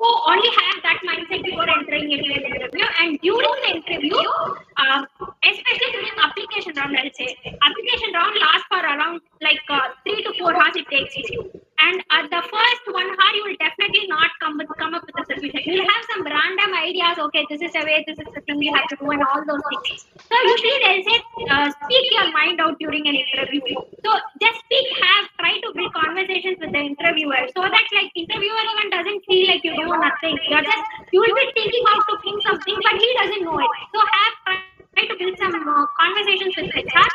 So 0.00 0.06
only 0.26 0.48
have 0.48 0.78
that 0.84 0.98
mindset 1.04 1.44
before 1.44 1.68
entering 1.68 2.10
into 2.10 2.30
an 2.32 2.44
interview. 2.48 2.86
And 3.00 3.20
during 3.20 3.56
the 3.64 3.70
interview, 3.76 4.16
uh, 4.16 5.04
especially 5.44 5.90
during 5.92 6.14
application 6.16 6.72
round, 6.76 6.96
I'll 6.96 7.12
say 7.12 7.36
application 7.44 8.10
round 8.14 8.34
lasts 8.40 8.68
for 8.72 8.80
around 8.80 9.20
like 9.40 9.60
uh, 9.68 9.92
three 10.04 10.22
to 10.24 10.32
four 10.38 10.56
hours 10.56 10.76
it 10.76 10.88
takes 10.88 11.16
you. 11.30 11.50
And 11.80 11.96
at 12.12 12.28
the 12.28 12.42
first 12.44 12.84
one 12.92 13.08
hour, 13.08 13.32
you 13.36 13.44
will 13.48 13.60
definitely 13.60 14.04
not 14.08 14.28
come 14.40 14.56
with 14.58 14.68
come 14.76 14.94
up 14.94 15.04
with 15.04 15.16
a 15.16 15.24
solution. 15.24 15.60
You'll 15.64 15.88
have 15.88 16.04
some 16.12 16.24
random 16.24 16.69
ideas. 16.90 17.18
Okay, 17.26 17.44
this 17.50 17.62
is 17.62 17.72
the 17.72 17.82
way, 17.86 18.04
this 18.06 18.18
is 18.18 18.28
the 18.34 18.42
thing 18.42 18.62
you 18.62 18.74
have 18.74 18.88
to 18.92 18.96
do, 18.96 19.10
and 19.10 19.22
all 19.22 19.42
those 19.46 19.62
things. 19.70 20.06
So 20.18 20.34
usually 20.50 20.78
they'll 20.82 21.04
say, 21.06 21.18
uh, 21.50 21.68
speak 21.84 22.06
your 22.10 22.28
mind 22.32 22.60
out 22.60 22.78
during 22.78 23.06
an 23.06 23.16
interview. 23.16 23.62
So 24.04 24.10
just 24.42 24.58
speak, 24.66 24.86
have 25.02 25.30
try 25.38 25.54
to 25.60 25.68
build 25.74 25.92
conversations 25.94 26.58
with 26.60 26.72
the 26.72 26.82
interviewer, 26.92 27.42
so 27.54 27.62
that 27.62 27.86
like 27.94 28.10
interviewer 28.14 28.64
even 28.74 28.90
doesn't 28.90 29.20
feel 29.30 29.46
like 29.48 29.64
you 29.64 29.74
know 29.78 29.94
nothing. 29.94 30.36
You're 30.48 30.66
just 30.66 30.84
you 31.12 31.20
will 31.20 31.38
be 31.38 31.46
thinking 31.54 31.84
how 31.86 31.98
to 32.02 32.14
think 32.26 32.42
something, 32.42 32.76
but 32.82 32.94
he 32.98 33.08
doesn't 33.22 33.42
know 33.44 33.58
it. 33.58 33.70
So 33.94 34.00
have 34.00 34.69
try 34.94 35.06
to 35.06 35.16
build 35.18 35.36
some 35.38 35.54
uh, 35.54 35.86
conversations 35.98 36.54
with 36.56 36.74
HR. 36.74 37.08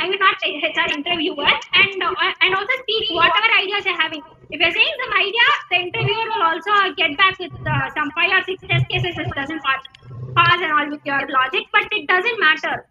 I 0.00 0.08
mean 0.08 0.18
not 0.18 0.36
HR 0.42 0.88
interviewer, 0.92 1.52
and 1.74 2.02
uh, 2.02 2.32
and 2.40 2.54
also 2.54 2.74
speak 2.82 3.10
whatever 3.10 3.50
ideas 3.60 3.84
you're 3.86 4.00
having. 4.00 4.22
If 4.50 4.60
you're 4.60 4.74
saying 4.76 4.94
some 5.02 5.12
idea, 5.16 5.46
the 5.70 5.78
interviewer 5.88 6.26
will 6.34 6.44
also 6.50 6.94
get 6.96 7.16
back 7.16 7.38
with 7.38 7.52
uh, 7.66 7.88
some 7.96 8.10
five 8.12 8.32
or 8.36 8.42
six 8.44 8.62
test 8.68 8.88
cases 8.88 9.16
it 9.16 9.32
doesn't 9.34 9.62
pass, 9.62 9.82
pass 10.36 10.58
and 10.60 10.72
all 10.72 10.90
with 10.90 11.00
your 11.04 11.22
logic, 11.28 11.64
but 11.72 11.88
it 11.90 12.06
doesn't 12.06 12.38
matter. 12.40 12.86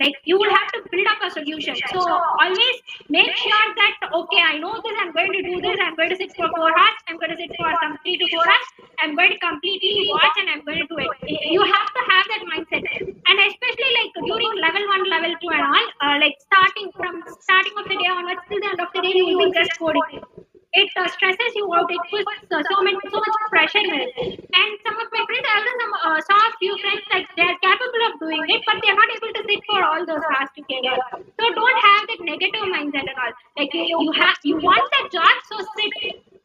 Like 0.00 0.14
you 0.24 0.38
will 0.38 0.50
have 0.50 0.68
to 0.74 0.78
build 0.90 1.06
up 1.10 1.18
a 1.26 1.30
solution. 1.30 1.74
So 1.92 1.98
always 1.98 2.76
make 3.08 3.30
sure 3.36 3.66
that 3.80 3.94
okay, 4.20 4.42
I 4.42 4.58
know 4.58 4.74
this. 4.84 4.96
I'm 5.02 5.12
going 5.12 5.32
to 5.32 5.42
do 5.42 5.60
this. 5.60 5.78
I'm 5.82 5.96
going 5.96 6.10
to 6.10 6.16
sit 6.16 6.30
for 6.36 6.48
four 6.54 6.70
hours. 6.70 6.98
I'm 7.08 7.18
going 7.18 7.34
to 7.34 7.38
sit 7.38 7.50
for 7.58 7.70
some 7.82 7.98
three 8.02 8.16
to 8.18 8.26
four 8.34 8.46
hours. 8.46 8.68
I'm 9.02 9.16
going 9.16 9.32
to 9.34 9.38
completely 9.38 10.06
watch 10.14 10.36
and 10.38 10.50
I'm 10.54 10.62
going 10.64 10.78
to 10.78 10.88
do 10.88 10.98
it. 11.02 11.10
You 11.50 11.62
have 11.62 11.90
to 11.98 12.02
have 12.10 12.24
that 12.32 12.42
mindset, 12.50 12.84
and 13.02 13.36
especially 13.50 13.90
like 13.98 14.12
during 14.22 14.52
level 14.66 14.84
one, 14.94 15.04
level 15.10 15.34
two, 15.42 15.50
and 15.50 15.62
all. 15.62 15.86
Uh, 16.00 16.16
like 16.22 16.36
starting 16.46 16.92
from 16.96 17.22
starting 17.40 17.74
of 17.78 17.88
the 17.90 17.96
day 17.96 18.10
onwards 18.10 18.42
till 18.48 18.60
the 18.60 18.70
end 18.70 18.80
of 18.80 18.88
the 18.94 19.02
day, 19.02 19.14
you 19.14 19.26
will 19.26 19.50
be 19.50 19.58
just 19.58 19.78
coding 19.78 20.47
it 20.72 20.88
uh, 20.96 21.08
stresses 21.08 21.52
you 21.54 21.64
out. 21.72 21.88
It 21.90 22.00
puts 22.10 22.28
uh, 22.52 22.62
so 22.70 22.82
much 22.84 22.98
so 23.08 23.18
much 23.18 23.44
pressure 23.48 23.80
in 23.80 23.92
it. 24.04 24.10
And 24.52 24.70
some 24.84 24.96
of 25.00 25.08
my 25.12 25.22
friends, 25.24 25.46
I 25.48 25.54
also 25.58 25.72
some, 25.80 25.94
uh, 26.04 26.20
saw 26.20 26.38
a 26.38 26.52
few 26.60 26.76
friends 26.78 27.02
like 27.12 27.26
they 27.36 27.42
are 27.42 27.58
capable 27.64 28.02
of 28.08 28.20
doing 28.20 28.44
it, 28.48 28.60
but 28.68 28.76
they 28.82 28.90
are 28.92 28.98
not 29.00 29.10
able 29.16 29.32
to 29.32 29.42
sit 29.48 29.60
for 29.64 29.80
all 29.82 30.04
those 30.04 30.24
hours 30.28 30.50
together. 30.54 30.96
So 31.40 31.44
don't 31.56 31.78
have 31.88 32.02
that 32.12 32.20
negative 32.20 32.66
mindset 32.68 33.08
at 33.08 33.16
all. 33.16 33.32
Like 33.56 33.72
you, 33.72 33.84
you 33.88 34.12
have 34.12 34.36
you 34.44 34.56
want 34.60 34.84
that 34.98 35.08
job, 35.12 35.34
so 35.48 35.56
sit 35.76 35.92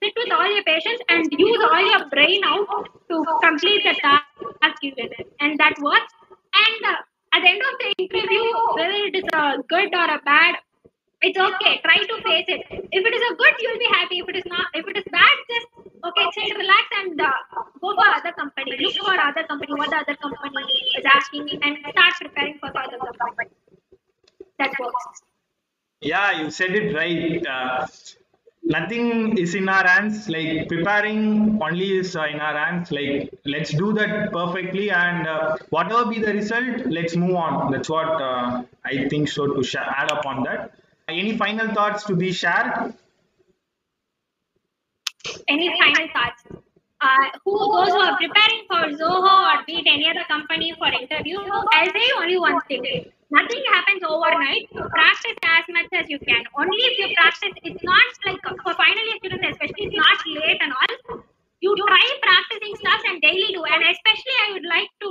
sit 0.04 0.14
with 0.18 0.32
all 0.32 0.48
your 0.48 0.64
patience 0.64 1.02
and 1.10 1.28
use 1.38 1.62
all 1.72 1.84
your 1.84 2.08
brain 2.10 2.42
out 2.46 2.90
to 3.10 3.26
complete 3.44 3.84
the 3.84 3.96
task 4.00 4.82
given, 4.82 5.10
and 5.40 5.60
that 5.60 5.76
works. 5.82 6.14
And 6.56 6.86
uh, 6.92 6.98
at 7.34 7.42
the 7.42 7.50
end 7.50 7.62
of 7.62 7.76
the 7.82 7.90
interview, 7.98 8.44
whether 8.76 9.00
it 9.10 9.16
is 9.16 9.28
a 9.34 9.58
good 9.68 9.94
or 9.94 10.08
a 10.16 10.20
bad, 10.24 10.56
it's 11.24 11.40
okay. 11.40 11.80
Try 11.84 11.98
to 12.12 12.16
face 12.24 12.48
it. 12.48 12.62
If 12.70 13.06
it 13.10 13.14
is 13.18 13.24
a 13.32 13.36
good, 13.36 13.54
you'll 13.60 13.80
be 13.80 13.90
happy. 13.92 14.20
If 14.20 14.30
it 14.30 14.36
is 14.38 14.46
not, 14.46 14.68
if 14.74 14.86
it 14.88 14.98
is 14.98 15.06
bad, 15.12 15.36
just 15.52 15.68
okay, 16.10 16.26
chill, 16.36 16.58
relax, 16.58 16.84
and 17.00 17.22
uh, 17.22 17.32
go 17.82 17.96
for 17.96 18.08
other 18.08 18.34
company. 18.34 18.78
Look 18.80 18.96
for 18.96 19.16
other 19.28 19.46
company. 19.48 19.74
What 19.74 19.90
the 19.90 19.98
other 19.98 20.16
company 20.16 20.66
is 21.00 21.06
asking, 21.06 21.46
me 21.46 21.60
and 21.62 21.78
start 21.92 22.14
preparing 22.20 22.58
for 22.60 22.72
the 22.72 22.80
other 22.80 22.98
company. 22.98 23.50
That 24.60 24.72
works. 24.80 25.24
Yeah, 26.02 26.42
you 26.42 26.52
said 26.52 26.72
it 26.72 26.94
right. 26.94 27.48
Uh, 27.48 27.88
nothing 28.64 29.38
is 29.38 29.56
in 29.56 29.70
our 29.70 29.88
hands. 29.88 30.28
Like 30.28 30.68
preparing 30.68 31.60
only 31.62 32.00
is 32.00 32.16
uh, 32.18 32.26
in 32.26 32.42
our 32.42 32.58
hands. 32.58 32.92
Like 32.92 33.34
let's 33.46 33.72
do 33.72 33.94
that 33.94 34.34
perfectly, 34.34 34.92
and 34.92 35.26
uh, 35.26 35.56
whatever 35.70 36.10
be 36.10 36.20
the 36.20 36.34
result, 36.34 36.86
let's 36.88 37.16
move 37.16 37.36
on. 37.36 37.72
That's 37.72 37.90
what 37.90 38.22
uh, 38.22 38.64
I 38.84 39.08
think 39.08 39.30
so. 39.30 39.48
To 39.48 39.80
add 39.80 40.12
up 40.12 40.26
on 40.26 40.44
that. 40.44 40.74
Any 41.10 41.38
final 41.38 41.74
thoughts 41.74 42.04
to 42.06 42.16
be 42.16 42.32
shared? 42.32 42.94
Any 45.48 45.70
final 45.80 46.08
thoughts? 46.14 46.44
Uh, 47.02 47.28
who 47.44 47.52
those 47.52 47.90
who 47.90 48.00
are 48.00 48.16
preparing 48.16 48.64
for 48.68 48.96
Zoho 48.96 49.34
or 49.52 49.64
be 49.68 49.80
it 49.80 49.88
any 49.88 50.10
other 50.10 50.24
company 50.30 50.74
for 50.78 50.88
interview, 50.88 51.38
I'll 51.40 51.92
say 51.92 52.08
only 52.18 52.40
one 52.40 52.62
thing. 52.70 53.12
Nothing 53.30 53.64
happens 53.74 54.04
overnight. 54.08 54.70
You 54.72 54.88
Practice 54.88 55.38
as 55.44 55.66
much 55.68 55.92
as 55.92 56.08
you 56.08 56.20
can. 56.20 56.44
Only 56.58 56.78
if 56.88 57.00
you 57.00 57.16
practice, 57.18 57.52
it's 57.64 57.84
not 57.84 58.08
like 58.26 58.40
for 58.46 58.74
final 58.76 59.04
year 59.04 59.18
students, 59.20 59.48
especially 59.52 59.92
it's 59.92 59.98
not 59.98 60.20
late 60.40 60.62
and 60.62 60.72
all. 60.72 61.24
You 61.60 61.76
try 61.76 62.06
practicing 62.22 62.76
stuff 62.78 63.02
and 63.10 63.22
daily 63.22 63.52
do. 63.52 63.64
And 63.66 63.84
especially 63.84 64.36
I 64.48 64.54
would 64.54 64.68
like 64.70 64.92
to 65.02 65.10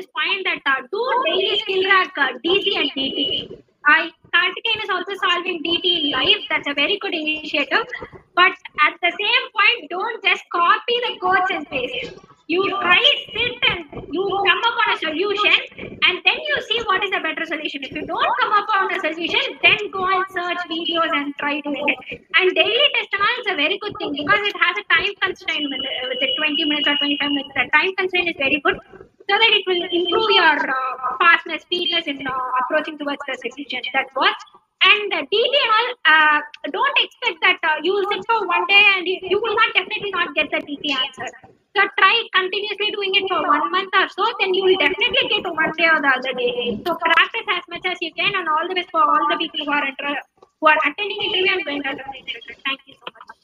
this 0.00 0.08
point 0.16 0.40
that 0.48 0.62
uh, 0.64 0.80
do 0.92 1.02
daily 1.26 1.60
SkillRack 1.60 2.16
uh, 2.16 2.32
DC 2.44 2.66
and 2.80 2.90
DT. 2.96 3.62
I 3.86 4.10
Kartikeyan 4.32 4.82
is 4.84 4.90
also 4.94 5.14
solving 5.20 5.62
DT 5.64 5.84
in 6.00 6.10
live. 6.12 6.42
That's 6.48 6.68
a 6.68 6.74
very 6.74 6.98
good 7.02 7.14
initiative. 7.14 7.86
But 8.34 8.52
at 8.86 8.94
the 9.04 9.12
same 9.20 9.44
point, 9.56 9.90
don't 9.90 10.24
just 10.24 10.44
copy 10.52 10.96
the 11.06 11.12
codes 11.20 11.50
and 11.50 11.68
paste. 11.68 12.14
You 12.46 12.62
try, 12.68 13.02
sit, 13.32 13.66
and 13.70 14.06
you 14.12 14.22
come 14.46 14.62
up 14.68 14.78
on 14.82 14.94
a 14.94 14.98
solution, 14.98 15.58
and 15.78 16.18
then 16.26 16.38
you 16.48 16.56
see 16.68 16.80
what 16.82 17.04
is 17.04 17.12
a 17.14 17.20
better 17.26 17.44
solution. 17.46 17.84
If 17.84 17.92
you 17.92 18.04
don't 18.06 18.32
come 18.40 18.52
up 18.52 18.72
on 18.76 18.94
a 18.94 18.98
solution, 19.00 19.54
then 19.62 19.78
go 19.92 20.02
and 20.06 20.24
search 20.34 20.62
videos 20.72 21.14
and 21.20 21.34
try 21.38 21.60
doing 21.60 21.86
it. 21.94 22.26
And 22.36 22.54
daily 22.54 22.86
test 22.96 23.14
and 23.14 23.38
is 23.44 23.52
a 23.54 23.56
very 23.56 23.78
good 23.78 23.94
thing 24.02 24.18
because 24.18 24.42
it 24.50 24.56
has 24.66 24.82
a 24.82 24.86
time 24.94 25.14
constraint 25.22 25.64
with, 25.70 25.84
with 26.10 26.26
it 26.26 26.34
20 26.42 26.64
minutes 26.64 26.88
or 26.90 26.96
25 26.98 27.30
minutes. 27.30 27.54
The 27.54 27.70
time 27.70 27.94
constraint 27.94 28.34
is 28.34 28.38
very 28.38 28.60
good 28.66 28.82
so 29.30 29.38
that 29.38 29.52
it 29.54 29.62
will 29.70 29.84
improve 29.86 30.30
your 30.34 30.58
uh, 30.58 30.94
fastness, 31.22 31.62
speedness 31.62 32.06
in 32.10 32.26
uh, 32.26 32.34
approaching 32.60 32.98
towards 32.98 33.22
the 33.30 33.38
solution. 33.38 33.78
That's 33.94 34.10
what. 34.14 34.34
And 34.82 35.12
uh, 35.12 35.22
and 35.22 35.70
all, 35.76 35.88
uh, 36.08 36.38
don't 36.66 36.96
expect 36.98 37.38
that 37.46 37.62
uh, 37.62 37.78
you 37.84 37.94
will 37.94 38.08
sit 38.10 38.26
for 38.26 38.42
one 38.48 38.66
day 38.66 38.82
and 38.96 39.06
you, 39.06 39.22
you 39.22 39.38
will 39.38 39.54
not 39.54 39.70
definitely 39.76 40.10
not 40.10 40.34
get 40.34 40.50
the 40.50 40.58
DT 40.66 40.90
answer. 40.90 41.30
So 41.76 41.86
try 41.94 42.14
continuously 42.34 42.90
doing 42.90 43.14
it 43.14 43.28
for 43.30 43.46
one 43.46 43.70
month 43.70 43.94
or 43.94 44.08
so, 44.08 44.26
then 44.40 44.54
you 44.54 44.64
will 44.64 44.78
definitely 44.82 45.30
get 45.30 45.46
one 45.46 45.70
day 45.78 45.86
or 45.86 46.00
the 46.02 46.10
other 46.10 46.34
day. 46.34 46.80
So 46.82 46.96
practice 46.98 47.46
as 47.54 47.64
much 47.70 47.86
as 47.86 47.98
you 48.00 48.10
can, 48.14 48.34
and 48.34 48.48
all 48.48 48.66
the 48.66 48.74
best 48.74 48.90
for 48.90 49.04
all 49.04 49.28
the 49.30 49.38
people 49.38 49.62
who 49.62 49.70
are 49.70 49.86
inter- 49.86 50.24
who 50.58 50.66
are 50.66 50.80
attending 50.82 51.22
interview 51.22 51.52
and 51.54 51.62
going 51.62 51.82
to 51.84 51.90
attend 51.94 52.10
interview. 52.18 52.56
Thank 52.66 52.80
you 52.88 52.94
so 52.98 53.06
much. 53.14 53.38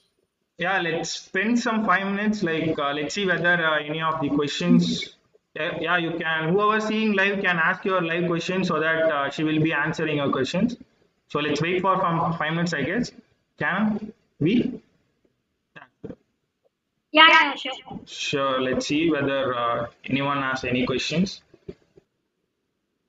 Yeah, 0.59 0.81
let's 0.81 1.11
spend 1.11 1.61
some 1.61 1.85
five 1.85 2.07
minutes. 2.11 2.43
Like, 2.43 2.75
uh, 2.79 2.93
let's 2.97 3.15
see 3.15 3.27
whether 3.27 3.55
uh, 3.55 3.79
any 3.79 4.01
of 4.01 4.21
the 4.21 4.31
questions. 4.31 5.16
Yeah, 5.57 5.97
you 5.97 6.13
can. 6.19 6.51
Whoever 6.51 6.81
seeing 6.81 7.13
live 7.15 7.41
can 7.43 7.59
ask 7.59 7.85
your 7.85 8.03
live 8.03 8.27
questions 8.29 8.69
so 8.69 8.79
that 8.81 9.03
uh, 9.03 9.31
she 9.31 9.43
will 9.45 9.63
be 9.63 9.73
answering 9.73 10.19
your 10.19 10.31
questions. 10.31 10.77
So 11.29 11.41
let's 11.41 11.61
wait 11.61 11.81
for 11.81 11.99
from 11.99 12.35
five 12.39 12.53
minutes, 12.53 12.75
I 12.75 12.83
guess. 12.83 13.11
Can 13.59 14.13
we? 14.39 14.81
Yeah, 17.13 17.29
yeah, 17.29 17.55
sure. 17.55 17.73
Sure. 18.07 18.61
Let's 18.61 18.87
see 18.87 19.11
whether 19.11 19.55
uh, 19.55 19.87
anyone 20.05 20.43
has 20.43 20.65
any 20.65 20.85
questions. 20.85 21.41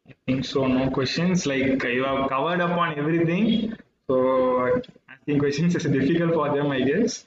I 0.09 0.13
think 0.25 0.45
so. 0.45 0.67
No 0.67 0.89
questions. 0.89 1.45
Like 1.45 1.83
you 1.83 2.03
have 2.05 2.29
covered 2.29 2.61
up 2.61 2.71
on 2.71 2.97
everything. 2.97 3.73
So 4.07 4.81
asking 5.09 5.39
questions 5.39 5.75
is 5.75 5.83
difficult 5.83 6.33
for 6.33 6.55
them, 6.55 6.71
I 6.71 6.81
guess. 6.81 7.25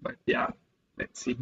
But 0.00 0.14
yeah, 0.26 0.46
let's 0.96 1.20
see. 1.20 1.36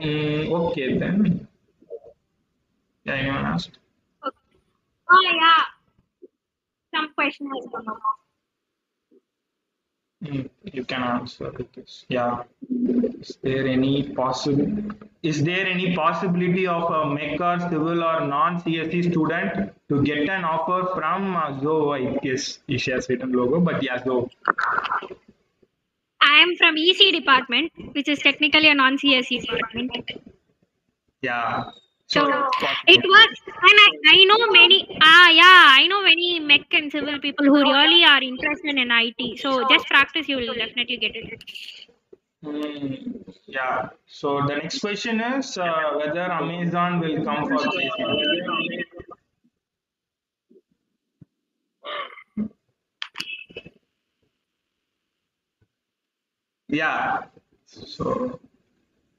Mm, 0.00 0.50
okay 0.50 0.98
then. 0.98 1.46
Yeah, 3.04 3.14
anyone 3.14 3.44
asked? 3.44 3.78
Okay. 4.26 4.36
Oh, 5.10 5.20
yeah. 5.22 5.64
Some 6.94 7.12
question 7.14 7.48
has 7.54 7.66
come 7.70 7.88
up. 7.88 8.00
Mm, 10.24 10.48
you 10.64 10.84
can 10.84 11.02
answer 11.02 11.52
this. 11.74 12.04
Yeah. 12.08 12.42
Is 13.20 13.38
there 13.42 13.66
any 13.66 14.14
possible? 14.14 14.92
Is 15.22 15.42
there 15.42 15.66
any 15.66 15.94
possibility 15.94 16.66
of 16.66 16.90
a 16.90 17.04
or 17.40 17.58
civil 17.70 18.04
or 18.04 18.26
non-CSE 18.26 19.10
student 19.10 19.72
to 19.88 20.02
get 20.02 20.28
an 20.28 20.44
offer 20.44 20.94
from 20.94 21.36
uh, 21.36 21.60
Zoho? 21.60 21.96
I 21.96 22.18
guess 22.18 22.58
she 22.68 22.90
has 22.90 23.08
written 23.08 23.32
logo, 23.32 23.60
but 23.60 23.82
yeah, 23.82 24.02
Zoho. 24.02 24.30
Am 26.50 26.56
from 26.56 26.76
EC 26.76 27.12
department, 27.12 27.72
which 27.92 28.08
is 28.08 28.18
technically 28.18 28.68
a 28.68 28.74
non-CSE 28.74 29.40
department. 29.40 30.10
Yeah. 31.22 31.64
So 32.06 32.26
it 32.88 33.02
works, 33.08 33.40
and 33.46 33.76
I, 33.84 33.88
I 34.12 34.24
know 34.24 34.50
many. 34.50 34.98
Ah, 35.00 35.30
yeah, 35.30 35.64
I 35.78 35.86
know 35.86 36.02
many 36.02 36.40
mech 36.40 36.66
and 36.72 36.90
civil 36.90 37.20
people 37.20 37.46
who 37.46 37.62
really 37.62 38.02
are 38.04 38.20
interested 38.20 38.74
in 38.76 38.90
IT. 38.90 39.38
So 39.38 39.68
just 39.68 39.86
practice, 39.86 40.28
you 40.28 40.38
will 40.38 40.54
definitely 40.54 40.96
get 40.96 41.12
it. 41.14 41.44
Hmm, 42.42 42.94
yeah. 43.46 43.90
So 44.08 44.42
the 44.48 44.56
next 44.56 44.80
question 44.80 45.20
is 45.20 45.56
uh, 45.56 45.92
whether 45.98 46.32
Amazon 46.32 46.98
will 46.98 47.24
come 47.24 47.46
for 47.46 47.58
placement. 47.58 48.89
Yeah. 56.70 57.18
So 57.66 58.40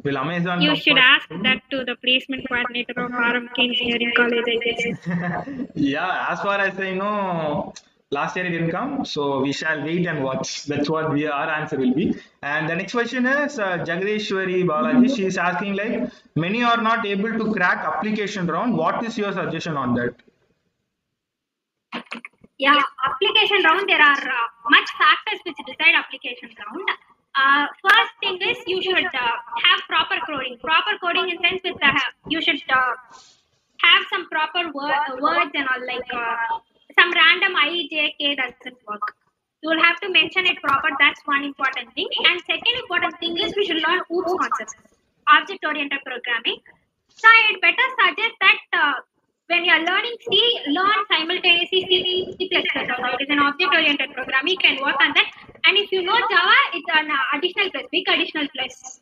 will 0.04 0.18
Amazon 0.18 0.62
You 0.62 0.70
come 0.70 0.78
should 0.78 0.94
for- 0.98 1.00
ask 1.00 1.30
that 1.30 1.62
to 1.72 1.84
the 1.86 1.96
placement 1.96 2.48
coordinator 2.48 2.94
of 3.06 3.12
RMK 3.12 3.58
Engineering 3.70 4.12
College, 4.16 4.46
I 4.48 4.58
guess. 4.66 5.68
yeah, 5.76 6.28
as 6.30 6.42
far 6.42 6.60
as 6.60 6.80
I 6.80 6.92
know, 6.94 7.74
last 8.10 8.36
year 8.36 8.46
it 8.46 8.50
didn't 8.50 8.72
come, 8.72 9.06
so 9.06 9.40
we 9.42 9.52
shall 9.54 9.84
wait 9.84 10.06
and 10.08 10.24
watch. 10.24 10.66
That's 10.66 10.90
what 10.90 11.12
we 11.14 11.28
our 11.28 11.50
answer 11.50 11.78
will 11.78 11.94
be. 11.94 12.16
And 12.42 12.70
the 12.70 12.76
next 12.76 12.94
question 12.94 13.26
is 13.26 13.60
uh, 13.60 13.78
Jagadeshwari 13.90 14.64
Balaji. 14.66 15.16
She 15.16 15.26
is 15.26 15.38
asking 15.38 15.76
like 15.76 16.12
many 16.36 16.64
are 16.64 16.82
not 16.82 17.06
able 17.06 17.38
to 17.38 17.54
crack 17.54 17.86
application 17.86 18.48
round. 18.48 18.76
What 18.78 19.04
is 19.06 19.18
your 19.18 19.32
suggestion 19.34 19.78
on 19.78 19.96
that? 19.96 20.16
Yeah, 22.58 22.76
application 23.06 23.64
round, 23.64 23.90
there 23.90 24.02
are 24.02 24.22
uh, 24.22 24.48
much 24.70 24.90
factors 24.98 25.40
which 25.46 25.56
decide 25.66 25.96
application 25.96 26.50
round. 26.60 26.90
Uh, 27.34 27.66
first 27.82 28.14
thing 28.20 28.38
is 28.42 28.58
you 28.68 28.82
should 28.82 29.06
uh, 29.06 29.36
have 29.64 29.80
proper 29.88 30.20
coding. 30.28 30.58
Proper 30.60 31.00
coding 31.00 31.30
in 31.30 31.38
sense 31.40 31.62
with 31.64 31.80
uh, 31.82 31.94
you 32.28 32.42
should 32.42 32.60
uh, 32.70 32.94
have 33.80 34.04
some 34.12 34.28
proper 34.28 34.68
uh, 34.68 35.16
words 35.20 35.52
and 35.56 35.66
all 35.72 35.84
like 35.88 36.12
uh, 36.14 36.60
some 37.00 37.12
random 37.12 37.56
I, 37.56 37.88
J, 37.90 38.14
K 38.20 38.36
doesn't 38.36 38.78
work. 38.88 39.16
You 39.64 39.70
will 39.70 39.82
have 39.82 40.00
to 40.02 40.10
mention 40.10 40.46
it 40.46 40.58
proper. 40.62 40.90
That's 41.00 41.22
one 41.26 41.44
important 41.44 41.94
thing. 41.94 42.10
And 42.28 42.42
second 42.42 42.76
important 42.84 43.16
thing 43.20 43.38
is 43.38 43.54
we 43.56 43.66
should 43.66 43.80
learn 43.80 44.02
OOPS 44.12 44.34
concepts, 44.42 44.74
object-oriented 45.30 46.02
programming. 46.04 46.60
So 47.16 47.28
I'd 47.30 47.62
better 47.62 47.88
suggest 48.02 48.36
that 48.42 48.60
uh, 48.74 48.94
when 49.48 49.64
you're 49.64 49.86
learning 49.86 50.16
C, 50.28 50.36
learn 50.68 51.00
simultaneously 51.12 51.86
C, 51.88 52.36
C++. 52.38 52.50
It 52.50 53.22
is 53.22 53.30
an 53.30 53.40
object-oriented 53.40 54.14
programming. 54.14 54.52
You 54.52 54.58
can 54.58 54.82
work 54.82 54.98
on 55.00 55.14
that. 55.14 55.51
And 55.66 55.78
if 55.78 55.92
you 55.92 56.02
know 56.02 56.18
Java, 56.18 56.58
it's 56.74 56.90
an 56.94 57.10
additional 57.34 57.70
plus, 57.72 57.86
big 57.92 58.08
additional 58.08 58.48
plus. 58.56 59.02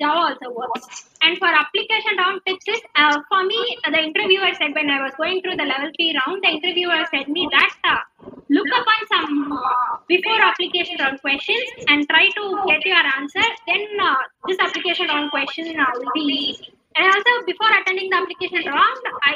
Java 0.00 0.34
also 0.34 0.54
works. 0.54 1.08
And 1.22 1.38
for 1.38 1.46
application 1.46 2.16
round 2.18 2.40
tips 2.46 2.66
is, 2.66 2.80
uh, 2.96 3.20
for 3.28 3.44
me, 3.44 3.78
the 3.84 3.98
interviewer 3.98 4.52
said 4.58 4.74
when 4.74 4.90
I 4.90 5.02
was 5.02 5.12
going 5.16 5.40
through 5.42 5.56
the 5.56 5.64
level 5.64 5.90
3 5.94 6.20
round, 6.26 6.42
the 6.42 6.48
interviewer 6.48 7.04
said 7.10 7.28
me 7.28 7.48
that 7.52 7.74
uh, 7.84 8.30
look 8.50 8.66
upon 8.66 9.00
some 9.12 9.52
uh, 9.52 9.98
before 10.08 10.40
application 10.42 10.96
round 10.98 11.20
questions 11.20 11.68
and 11.88 12.08
try 12.08 12.28
to 12.28 12.44
get 12.66 12.84
your 12.84 13.04
answer. 13.16 13.46
Then 13.66 13.86
uh, 14.02 14.16
this 14.48 14.58
application 14.58 15.06
round 15.06 15.30
question 15.30 15.78
uh, 15.78 15.86
will 15.94 16.10
be 16.14 16.20
easy. 16.20 16.72
And 16.94 17.06
also, 17.08 17.32
before 17.46 17.68
attending 17.80 18.10
the 18.10 18.16
application 18.16 18.62
round, 18.70 18.98
I 19.24 19.34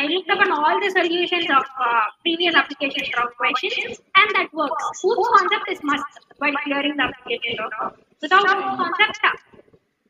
I 0.00 0.06
looked 0.06 0.30
upon 0.30 0.52
all 0.52 0.78
the 0.84 0.90
solutions 0.90 1.46
of 1.50 1.64
uh, 1.86 2.04
previous 2.22 2.54
application 2.54 3.04
round 3.16 3.30
questions, 3.36 4.00
and 4.16 4.28
that 4.36 4.52
works. 4.54 4.84
OOPS 5.04 5.28
concept 5.36 5.70
is 5.74 5.80
must 5.82 6.20
while 6.38 6.54
clearing 6.64 6.96
the 6.96 7.04
application 7.08 7.58
round. 7.58 7.96
Without 8.20 8.46
OOPS 8.46 8.76
concept, 8.82 9.20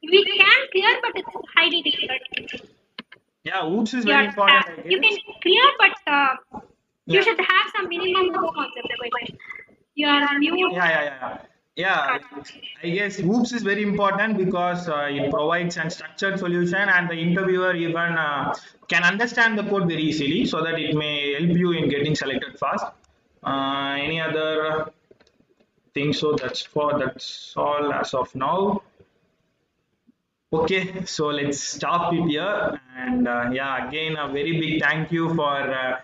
we 0.03 0.23
can 0.25 0.61
clear, 0.73 0.93
but 1.07 1.13
it's 1.23 1.37
highly 1.57 1.81
difficult. 1.83 2.69
Yeah, 3.45 3.65
OOPS 3.67 3.95
is 3.95 4.05
very 4.05 4.27
are, 4.27 4.29
important. 4.29 4.67
uh, 4.79 4.83
you 4.85 5.01
can 5.01 5.17
clear, 5.47 5.65
but 5.79 5.97
uh, 6.07 6.35
you 7.07 7.17
Yeah. 7.17 7.23
should 7.23 7.41
have 7.41 7.73
some 7.77 7.89
minimum 7.89 8.29
OOPS 8.35 8.55
concept. 8.55 8.89
You 9.95 10.09
are 10.09 10.39
new. 10.39 10.71
yeah 10.73 10.89
yeah 10.89 11.05
yeah 11.05 11.39
yeah 11.77 12.19
i 12.85 12.91
guess 12.91 13.19
OOPS 13.19 13.53
is 13.53 13.63
very 13.63 13.83
important 13.83 14.37
because 14.37 14.89
uh, 14.91 15.09
it 15.11 15.31
provides 15.31 15.79
a 15.79 15.89
structured 15.89 16.39
solution 16.39 16.89
and 16.97 17.09
the 17.09 17.15
interviewer 17.15 17.75
even 17.75 18.19
uh, 18.19 18.55
can 18.89 19.05
understand 19.05 19.59
the 19.59 19.65
code 19.71 19.89
very 19.89 20.03
easily 20.03 20.45
so 20.45 20.63
that 20.63 20.79
it 20.79 20.95
may 20.95 21.33
help 21.33 21.57
you 21.57 21.73
in 21.73 21.89
getting 21.89 22.15
selected 22.15 22.59
fast. 22.59 22.85
Uh, 23.43 23.97
any 23.99 24.21
other 24.21 24.93
thing 25.95 26.13
so 26.13 26.35
that's 26.35 26.63
for 26.63 26.99
that's 26.99 27.55
all 27.57 27.93
as 27.93 28.13
of 28.13 28.35
now. 28.35 28.83
Okay 30.53 31.07
so 31.07 31.29
let's 31.29 31.59
stop 31.59 32.13
it 32.13 32.25
here 32.29 32.79
and 32.99 33.27
uh, 33.27 33.49
yeah 33.51 33.89
again 33.89 34.17
a 34.17 34.29
very 34.29 34.61
big 34.61 34.83
thank 34.83 35.11
you 35.11 35.35
for 35.35 35.57
uh, 35.83 36.01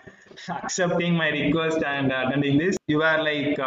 accepting 0.62 1.14
my 1.14 1.28
request 1.28 1.82
and 1.82 2.10
uh, 2.10 2.24
attending 2.26 2.56
this. 2.56 2.78
You 2.86 3.02
are 3.02 3.22
like 3.22 3.58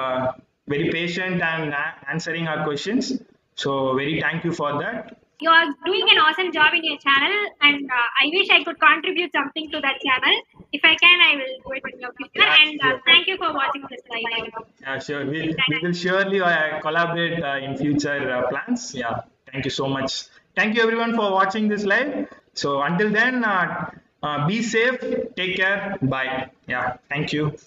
very 0.68 0.90
patient 0.90 1.42
and 1.42 1.74
uh, 1.74 1.78
answering 2.10 2.48
our 2.48 2.64
questions. 2.64 3.14
So 3.56 3.96
very 3.96 4.22
thank 4.22 4.44
you 4.44 4.54
for 4.54 4.80
that. 4.80 5.18
You 5.40 5.50
are 5.50 5.66
doing 5.86 6.08
an 6.12 6.20
awesome 6.20 6.52
job 6.54 6.72
in 6.76 6.84
your 6.84 6.98
channel, 7.00 7.36
and 7.62 7.90
uh, 7.90 8.22
I 8.22 8.30
wish 8.32 8.48
I 8.52 8.64
could 8.64 8.80
contribute 8.80 9.32
something 9.32 9.72
to 9.72 9.82
that 9.82 9.98
channel. 10.06 10.36
If 10.72 10.82
I 10.84 10.96
can, 10.96 11.20
I 11.20 11.32
will 11.40 11.56
do 11.66 11.72
it 11.78 11.94
in 11.94 12.00
your 12.00 12.14
future. 12.14 12.46
Yeah, 12.46 12.58
and 12.62 12.80
uh, 12.80 13.00
thank 13.08 13.26
you 13.28 13.38
for 13.38 13.52
watching 13.52 13.84
this 13.90 14.02
live. 14.12 14.66
yeah 14.82 15.00
sure. 15.00 15.26
We, 15.26 15.56
we 15.70 15.80
will 15.82 15.94
surely 15.94 16.42
uh, 16.42 16.80
collaborate 16.82 17.44
uh, 17.44 17.58
in 17.58 17.76
future 17.76 18.32
uh, 18.32 18.50
plans. 18.50 18.94
Yeah. 18.94 19.22
Thank 19.52 19.66
you 19.66 19.72
so 19.72 19.88
much. 19.88 20.26
Thank 20.56 20.76
you 20.76 20.84
everyone 20.84 21.16
for 21.16 21.32
watching 21.32 21.68
this 21.70 21.86
live. 21.86 22.28
So 22.54 22.82
until 22.84 23.10
then 23.10 23.44
uh, 23.44 23.90
uh, 24.22 24.48
be 24.48 24.62
safe. 24.62 25.00
Take 25.36 25.58
care. 25.58 25.98
Bye. 26.04 26.52
Yeah. 26.68 26.98
Thank 27.10 27.34
you 27.34 27.58